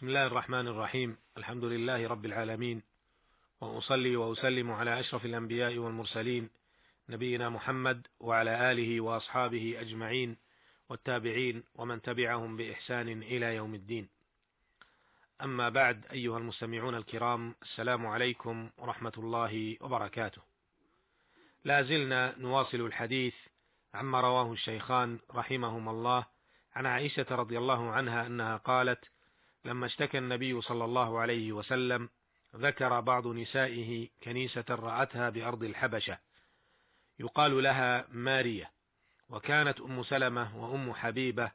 [0.00, 1.16] بسم الله الرحمن الرحيم.
[1.36, 2.82] الحمد لله رب العالمين.
[3.60, 6.50] وأصلي وأسلم على أشرف الأنبياء والمرسلين
[7.08, 10.36] نبينا محمد وعلى آله وأصحابه أجمعين
[10.88, 14.08] والتابعين ومن تبعهم بإحسان إلى يوم الدين.
[15.42, 20.42] أما بعد أيها المستمعون الكرام السلام عليكم ورحمة الله وبركاته.
[21.64, 23.34] لا زلنا نواصل الحديث
[23.94, 26.26] عما رواه الشيخان رحمهما الله
[26.74, 29.04] عن عائشة رضي الله عنها أنها قالت
[29.64, 32.08] لما اشتكى النبي صلى الله عليه وسلم
[32.56, 36.18] ذكر بعض نسائه كنيسة رأتها بأرض الحبشة.
[37.18, 38.70] يقال لها مارية
[39.28, 41.50] وكانت أم سلمة وأم حبيبة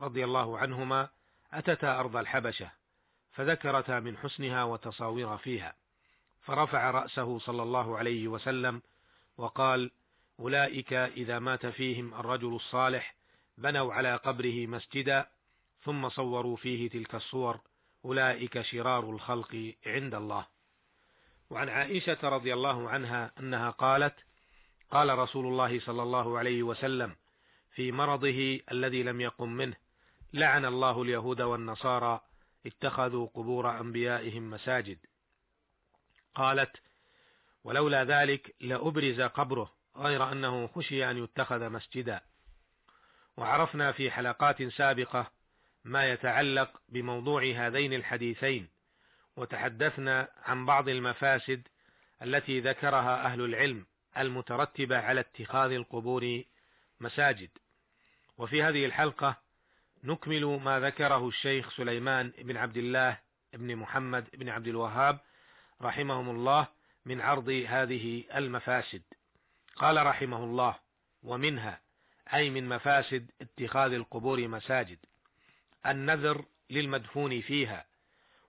[0.00, 1.08] رضي الله عنهما
[1.52, 2.70] أتتا أرض الحبشة
[3.32, 5.74] فذكرتا من حسنها وتصاوير فيها.
[6.42, 8.82] فرفع رأسه صلى الله عليه وسلم
[9.36, 9.90] وقال
[10.40, 13.14] أولئك إذا مات فيهم الرجل الصالح
[13.58, 15.26] بنوا على قبره مسجدا
[15.82, 17.60] ثم صوروا فيه تلك الصور
[18.04, 20.46] أولئك شرار الخلق عند الله.
[21.50, 24.14] وعن عائشة رضي الله عنها أنها قالت
[24.90, 27.16] قال رسول الله صلى الله عليه وسلم
[27.74, 29.76] في مرضه الذي لم يقم منه
[30.32, 32.20] لعن الله اليهود والنصارى
[32.66, 34.98] اتخذوا قبور أنبيائهم مساجد.
[36.34, 36.76] قالت
[37.64, 42.20] ولولا ذلك لأبرز قبره غير أنه خشي أن يتخذ مسجدا.
[43.36, 45.30] وعرفنا في حلقات سابقة
[45.84, 48.68] ما يتعلق بموضوع هذين الحديثين
[49.36, 51.68] وتحدثنا عن بعض المفاسد
[52.22, 53.86] التي ذكرها أهل العلم
[54.18, 56.42] المترتبة على اتخاذ القبور
[57.00, 57.50] مساجد.
[58.38, 59.36] وفي هذه الحلقة
[60.04, 63.18] نكمل ما ذكره الشيخ سليمان بن عبد الله
[63.52, 65.20] بن محمد بن عبد الوهاب
[65.82, 66.66] رحمهم الله
[67.04, 69.02] من عرض هذه المفاسد.
[69.76, 70.78] قال رحمه الله
[71.22, 71.80] ومنها
[72.34, 74.98] أي من مفاسد اتخاذ القبور مساجد.
[75.86, 77.86] النذر للمدفون فيها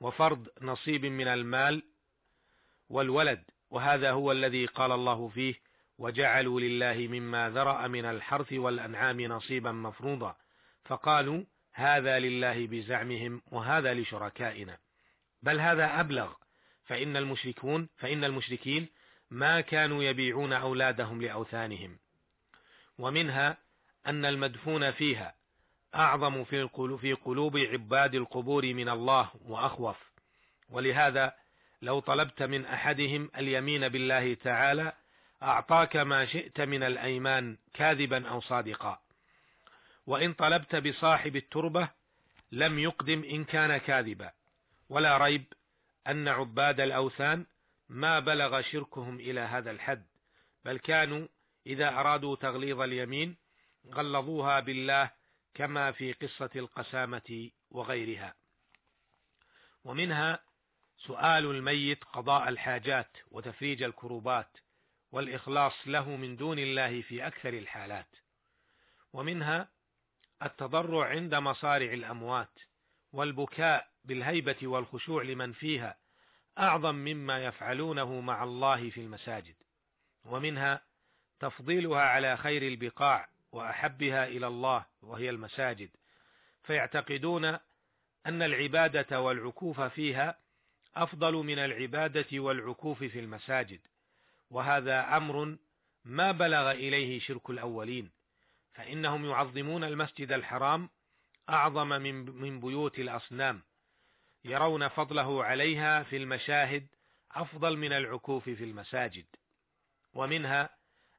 [0.00, 1.82] وفرض نصيب من المال
[2.88, 5.54] والولد وهذا هو الذي قال الله فيه
[5.98, 10.36] وجعلوا لله مما ذرأ من الحرث والأنعام نصيبا مفروضا.
[10.84, 14.78] فقالوا هذا لله بزعمهم وهذا لشركائنا.
[15.42, 16.32] بل هذا أبلغ.
[16.84, 18.88] فإن المشركون فإن المشركين
[19.30, 21.98] ما كانوا يبيعون أولادهم لأوثانهم.
[22.98, 23.58] ومنها
[24.06, 25.34] أن المدفون فيها
[25.94, 29.96] أعظم في قلوب عباد القبور من الله وأخوف.
[30.70, 31.34] ولهذا
[31.82, 34.92] لو طلبت من أحدهم اليمين بالله تعالى
[35.42, 38.98] أعطاك ما شئت من الأيمان كاذبا أو صادقا.
[40.06, 41.88] وإن طلبت بصاحب التربة
[42.52, 44.30] لم يقدم إن كان كاذبا.
[44.88, 45.44] ولا ريب
[46.06, 47.46] أن عباد الأوثان
[47.88, 50.04] ما بلغ شركهم إلى هذا الحد
[50.64, 51.26] بل كانوا
[51.66, 53.36] إذا أرادوا تغليظ اليمين
[53.92, 55.10] غلظوها بالله
[55.54, 58.34] كما في قصة القسامة وغيرها.
[59.84, 60.38] ومنها
[60.98, 64.56] سؤال الميت قضاء الحاجات وتفريج الكروبات
[65.12, 68.08] والإخلاص له من دون الله في أكثر الحالات.
[69.12, 69.68] ومنها
[70.42, 72.58] التضرع عند مصارع الأموات
[73.12, 75.98] والبكاء بالهيبة والخشوع لمن فيها
[76.58, 79.56] أعظم مما يفعلونه مع الله في المساجد.
[80.24, 80.80] ومنها
[81.40, 85.90] تفضيلها على خير البقاع وأحبها إلى الله وهي المساجد.
[86.62, 87.44] فيعتقدون
[88.26, 90.38] أن العبادة والعكوف فيها
[90.96, 93.80] أفضل من العبادة والعكوف في المساجد.
[94.50, 95.56] وهذا أمر
[96.04, 98.10] ما بلغ إليه شرك الأولين.
[98.72, 100.90] فإنهم يعظمون المسجد الحرام
[101.48, 103.62] أعظم من من بيوت الأصنام.
[104.44, 106.86] يرون فضله عليها في المشاهد
[107.32, 109.26] أفضل من العكوف في المساجد.
[110.14, 110.70] ومنها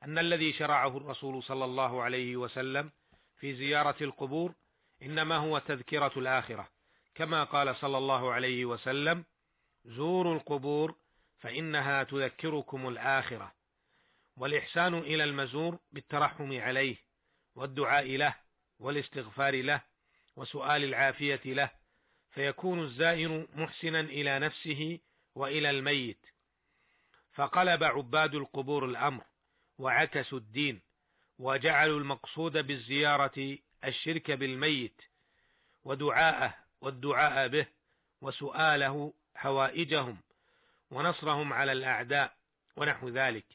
[0.06, 2.92] أن الذي شرعه الرسول صلى الله عليه وسلم
[3.40, 4.54] في زيارة القبور
[5.02, 6.70] إنما هو تذكرة الآخرة.
[7.16, 9.26] كما قال صلى الله عليه وسلم
[9.86, 10.96] زوروا القبور
[11.40, 13.52] فإنها تذكركم الآخرة.
[14.38, 16.96] والإحسان إلى المزور بالترحم عليه
[17.56, 18.36] والدعاء له
[18.80, 19.82] والاستغفار له
[20.36, 21.70] وسؤال العافية له
[22.32, 25.00] فيكون الزائر محسنا إلى نفسه
[25.36, 26.26] وإلى الميت.
[27.34, 29.24] فقلب عباد القبور الأمر
[29.78, 30.82] وعكسوا الدين
[31.40, 35.02] وجعلوا المقصود بالزيارة الشرك بالميت
[35.84, 37.68] ودعاءه والدعاء به
[38.22, 40.18] وسؤاله حوائجهم
[40.92, 42.34] ونصرهم على الأعداء
[42.78, 43.46] ونحو ذلك.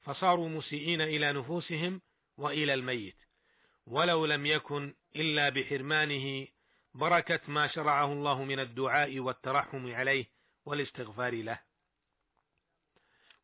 [0.00, 2.00] فصاروا مسيئين إلى نفوسهم
[2.36, 3.16] وإلى الميت.
[3.86, 6.46] ولو لم يكن إلا بحرمانه
[6.94, 10.26] بركة ما شرعه الله من الدعاء والترحم عليه
[10.64, 11.60] والاستغفار له.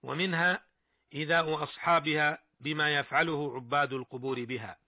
[0.02, 0.68] ومنها
[1.14, 4.78] إيذاء أصحابها بما يفعله عباد القبور بها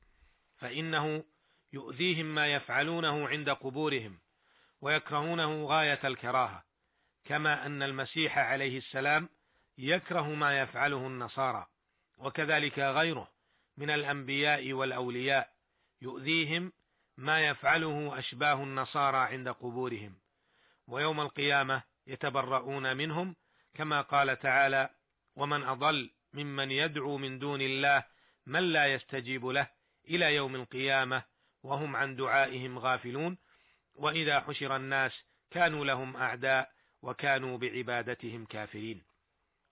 [0.57, 1.25] فإنه
[1.73, 4.19] يؤذيهم ما يفعلونه عند قبورهم
[4.81, 6.65] ويكرهونه غاية الكراهة
[7.25, 9.29] كما أن المسيح عليه السلام
[9.79, 11.67] يكره ما يفعله النصارى
[12.19, 13.29] وكذلك غيره
[13.77, 15.51] من الأنبياء والأولياء
[16.03, 16.73] يؤذيهم
[17.17, 20.15] ما يفعله أشباه النصارى عند قبورهم
[20.87, 23.37] ويوم القيامة يتبرؤون منهم
[23.75, 24.91] كما قال تعالى
[25.37, 28.05] ومن أضل ممن يدعو من دون الله
[28.47, 29.69] من لا يستجيب له
[30.09, 31.23] إلى يوم القيامة
[31.63, 33.39] وهم عن دعائهم غافلون
[33.95, 35.13] وإذا حشر الناس
[35.51, 36.73] كانوا لهم أعداء
[37.03, 39.03] وكانوا بعبادتهم كافرين.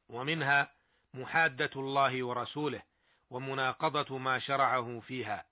[0.08, 0.72] ومنها
[1.14, 2.82] محادة الله ورسوله
[3.31, 5.44] ومناقضة ما شرعه فيها.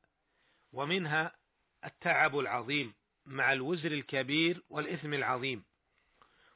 [0.73, 1.37] ومنها
[1.85, 2.94] التعب العظيم
[3.26, 5.64] مع الوزر الكبير والإثم العظيم.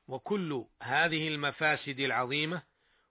[0.08, 2.62] وكل هذه المفاسد العظيمة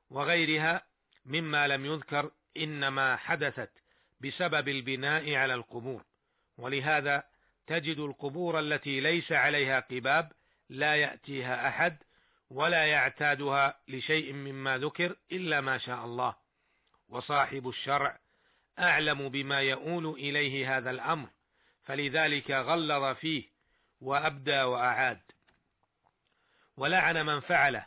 [0.09, 0.85] وغيرها
[1.25, 3.71] مما لم يذكر إنما حدثت
[4.21, 6.03] بسبب البناء على القبور.
[6.57, 7.23] ولهذا
[7.67, 10.31] تجد القبور التي ليس عليها قباب
[10.69, 11.97] لا يأتيها أحد
[12.49, 16.35] ولا يعتادها لشيء مما ذكر إلا ما شاء الله.
[17.09, 18.19] وصاحب الشرع
[18.79, 21.29] أعلم بما يؤول إليه هذا الأمر
[21.83, 23.43] فلذلك غلظ فيه
[24.01, 25.21] وأبدى وأعاد.
[26.77, 27.85] ولعن من فعله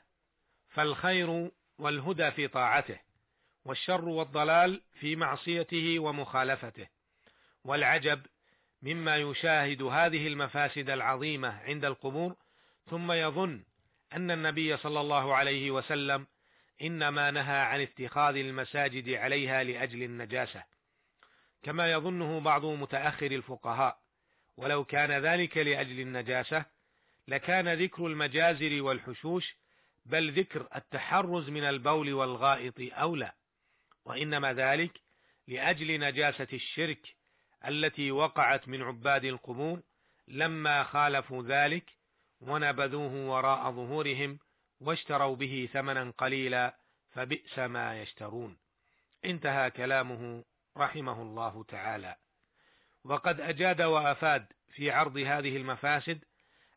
[0.69, 1.51] فالخير
[1.83, 2.99] والهدى في طاعته
[3.65, 6.87] والشر والضلال في معصيته ومخالفته
[7.65, 8.23] والعجب
[8.83, 12.37] مما يشاهد هذه المفاسد العظيمة عند القبور
[12.91, 13.65] ثم يظن
[14.13, 16.27] أن النبي صلى الله عليه وسلم
[16.83, 20.63] إنما نهى عن اتخاذ المساجد عليها لأجل النجاسة.
[21.63, 23.99] كما يظنه بعض متأخر الفقهاء
[24.57, 26.65] ولو كان ذلك لأجل النجاسة
[27.29, 29.62] لكان ذكر المجازر والحشوش
[30.05, 33.33] بل ذكر التحرز من البول والغائط أولى
[34.05, 35.01] وإنما ذلك
[35.49, 37.15] لأجل نجاسة الشرك
[37.69, 39.83] التي وقعت من عباد القبور
[40.29, 41.91] لما خالفوا ذلك
[42.41, 44.39] ونبذوه وراء ظهورهم
[44.81, 46.77] واشتروا به ثمنا قليلا
[47.11, 48.59] فبئس ما يشترون.
[49.25, 50.45] انتهى كلامه
[50.77, 52.17] رحمه الله تعالى.
[53.05, 56.25] وقد أجاد وأفاد في عرض هذه المفاسد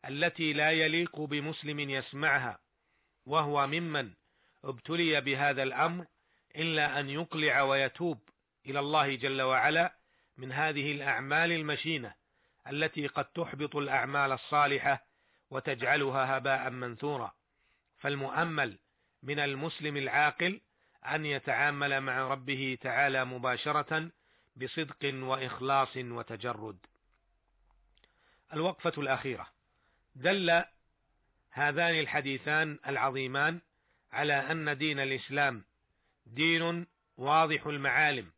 [0.08, 2.58] التي لا يليق بمسلم يسمعها
[3.26, 4.12] وهو ممن
[4.64, 6.06] ابتلي بهذا الأمر
[6.56, 8.18] إلا أن يقلع ويتوب
[8.66, 9.94] إلى الله جل وعلا
[10.36, 12.14] من هذه الأعمال المشينة
[12.70, 15.06] التي قد تحبط الأعمال الصالحة
[15.50, 17.34] وتجعلها هباء منثورا
[17.98, 18.78] فالمؤمل
[19.22, 20.60] من المسلم العاقل
[21.04, 24.10] أن يتعامل مع ربه تعالى مباشرة
[24.56, 26.78] بصدق وإخلاص وتجرد.
[28.52, 29.46] الوقفة الأخيرة
[30.14, 30.64] دل
[31.56, 33.60] هذان الحديثان العظيمان
[34.12, 35.64] على أن دين الإسلام
[36.26, 36.86] دين
[37.16, 38.30] واضح المعالم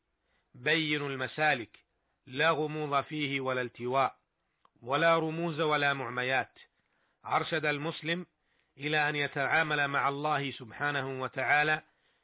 [0.55, 1.79] بين المسالك
[2.27, 4.17] لا غموض فيه ولا التواء
[4.83, 6.59] ولا رموز ولا معميات.
[7.27, 8.27] أرشد المسلم
[8.77, 11.83] إلى أن يتعامل مع الله سبحانه وتعالى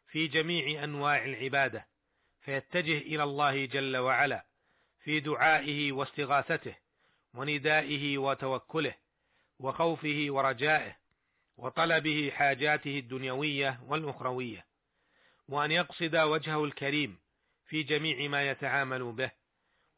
[0.09, 1.87] في جميع أنواع العبادة
[2.41, 4.45] فيتجه إلى الله جل وعلا
[5.05, 6.75] في دعائه واستغاثته
[7.35, 9.04] وندائه وتوكله
[9.59, 10.97] وخوفه ورجائه
[11.57, 14.67] وطلبه حاجاته الدنيوية والأخروية
[15.49, 17.19] وأن يقصد وجهه الكريم
[17.67, 19.31] في جميع ما يتعامل به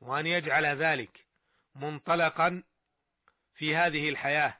[0.00, 1.26] وأن يجعل ذلك
[1.74, 2.62] منطلقا
[3.54, 4.58] في هذه الحياة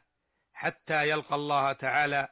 [0.54, 2.28] حتى يلقى الله تعالى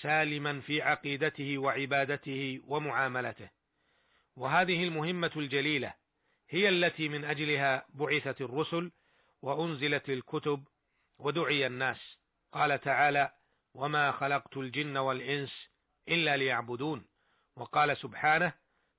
[0.00, 3.48] سالما في عقيدته وعبادته ومعاملته.
[4.36, 5.94] وهذه المهمة الجليلة
[6.48, 8.92] هي التي من أجلها بعثت الرسل
[9.42, 10.64] وأنزلت الكتب
[11.22, 12.18] ودعي الناس.
[12.52, 13.32] قال تعالى
[13.74, 15.68] وما خلقت الجن والإنس
[16.08, 17.06] إلا ليعبدون
[17.56, 18.52] وقال سبحانه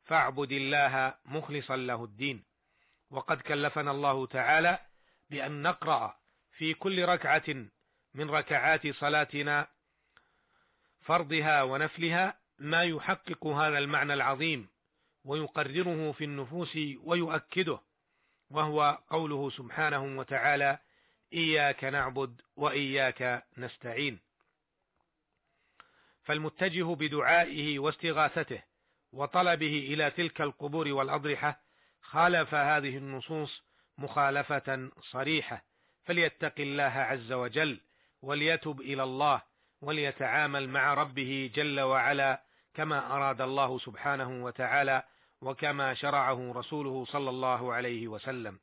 [0.05, 2.43] فاعبد الله مخلصا له الدين
[3.09, 4.79] وقد كلفنا الله تعالى
[5.29, 6.17] بأن نقرأ
[6.57, 7.43] في كل ركعة
[8.13, 9.67] من ركعات صلاتنا
[11.01, 14.69] فرضها ونفلها ما يحقق هذا المعنى العظيم
[15.25, 17.79] ويقرره في النفوس ويؤكده
[18.49, 20.79] وهو قوله سبحانه وتعالى
[21.33, 24.19] إياك نعبد وإياك نستعين.
[26.23, 28.63] فالمتجه بدعائه واستغاثته
[29.11, 31.61] وطلبه إلى تلك القبور والأضرحة
[32.01, 33.63] خالف هذه النصوص
[33.97, 35.63] مخالفة صريحة.
[36.03, 37.81] فليتق الله عز وجل
[38.21, 39.41] وليتب إلى الله
[39.81, 45.03] وليتعامل مع ربه جل وعلا كما أراد الله سبحانه وتعالى
[45.41, 48.59] وكما شرعه رسوله صلى الله عليه وسلم.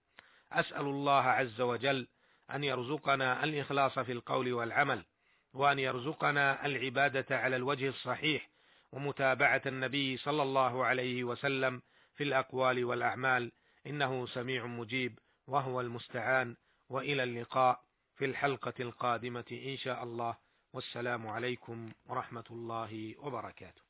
[0.52, 2.08] أسأل الله عز وجل
[2.54, 5.04] أن يرزقنا الإخلاص في القول والعمل
[5.52, 8.50] وأن يرزقنا العبادة على الوجه الصحيح
[8.92, 11.82] ومتابعة النبي صلى الله عليه وسلم
[12.14, 13.52] في الأقوال والأعمال.
[13.86, 16.56] إنه سميع مجيب وهو المستعان.
[16.88, 17.80] وإلى اللقاء
[18.16, 20.36] في الحلقة القادمة إن شاء الله.
[20.72, 23.89] والسلام عليكم ورحمة الله وبركاته.